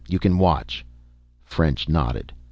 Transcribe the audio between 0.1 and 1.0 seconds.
can watch."